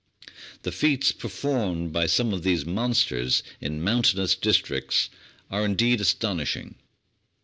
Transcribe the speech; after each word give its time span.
The 0.63 0.71
feats 0.71 1.11
performed 1.11 1.93
by 1.93 2.07
some 2.07 2.33
of 2.33 2.41
these 2.41 2.65
monsters 2.65 3.43
in 3.59 3.83
mountainous 3.83 4.33
districts 4.33 5.11
are 5.51 5.63
indeed 5.63 6.01
astonishing. 6.01 6.73